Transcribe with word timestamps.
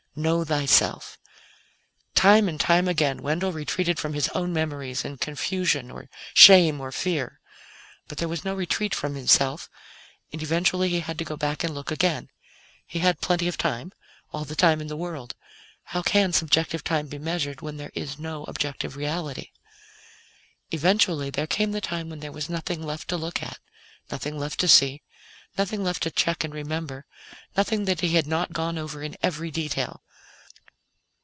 Know 0.13 0.43
thyself. 0.43 1.17
Time 2.15 2.49
and 2.49 2.59
time 2.59 2.89
again, 2.89 3.21
Wendell 3.23 3.53
retreated 3.53 3.97
from 3.97 4.13
his 4.13 4.27
own 4.35 4.51
memories 4.51 5.05
in 5.05 5.15
confusion, 5.17 5.89
or 5.89 6.09
shame, 6.33 6.81
or 6.81 6.91
fear. 6.91 7.39
But 8.09 8.17
there 8.17 8.27
was 8.27 8.43
no 8.43 8.53
retreat 8.53 8.93
from 8.93 9.15
himself, 9.15 9.69
and 10.33 10.43
eventually 10.43 10.89
he 10.89 10.99
had 10.99 11.17
to 11.19 11.23
go 11.23 11.37
back 11.37 11.63
and 11.63 11.73
look 11.73 11.91
again. 11.91 12.27
He 12.85 12.99
had 12.99 13.21
plenty 13.21 13.47
of 13.47 13.55
time 13.57 13.93
all 14.33 14.43
the 14.43 14.53
time 14.53 14.81
in 14.81 14.87
the 14.87 14.97
world. 14.97 15.33
How 15.83 16.01
can 16.01 16.33
subjective 16.33 16.83
time 16.83 17.07
be 17.07 17.17
measured 17.17 17.61
when 17.61 17.77
there 17.77 17.91
is 17.93 18.19
no 18.19 18.43
objective 18.43 18.97
reality? 18.97 19.51
Eventually, 20.71 21.29
there 21.29 21.47
came 21.47 21.71
the 21.71 21.79
time 21.79 22.09
when 22.09 22.19
there 22.19 22.33
was 22.33 22.49
nothing 22.49 22.83
left 22.83 23.07
to 23.07 23.17
look 23.17 23.41
at; 23.41 23.59
nothing 24.11 24.37
left 24.37 24.59
to 24.59 24.67
see; 24.67 25.03
nothing 25.57 25.83
to 25.83 26.09
check 26.11 26.45
and 26.45 26.53
remember; 26.53 27.05
nothing 27.57 27.83
that 27.83 27.99
he 27.99 28.15
had 28.15 28.25
not 28.25 28.53
gone 28.53 28.77
over 28.77 29.03
in 29.03 29.17
every 29.21 29.51
detail. 29.51 30.01